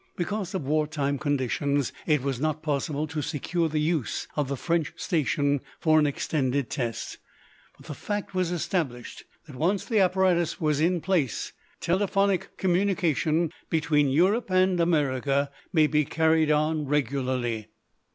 Because 0.17 0.55
of 0.55 0.65
war 0.65 0.87
time 0.87 1.19
conditions 1.19 1.93
it 2.07 2.23
was 2.23 2.39
not 2.39 2.63
possible 2.63 3.05
to 3.05 3.21
secure 3.21 3.69
the 3.69 3.77
use 3.77 4.27
of 4.35 4.47
the 4.47 4.57
French 4.57 4.93
station 4.95 5.61
for 5.79 5.99
an 5.99 6.07
extended 6.07 6.71
test, 6.71 7.19
but 7.77 7.85
the 7.85 7.93
fact 7.93 8.33
was 8.33 8.51
established 8.51 9.25
that 9.45 9.55
once 9.55 9.85
the 9.85 9.99
apparatus 9.99 10.57
is 10.59 10.79
in 10.81 11.01
place 11.01 11.53
telephonic 11.79 12.57
communication 12.57 13.51
between 13.69 14.09
Europe 14.09 14.49
and 14.49 14.79
America 14.79 15.51
may 15.71 15.87
he 15.87 16.03
carried 16.03 16.49
on 16.49 16.87
regularly. 16.87 17.67